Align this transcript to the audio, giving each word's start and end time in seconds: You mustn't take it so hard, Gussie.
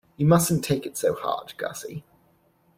You 0.17 0.25
mustn't 0.25 0.63
take 0.63 0.87
it 0.87 0.97
so 0.97 1.13
hard, 1.13 1.53
Gussie. 1.57 2.03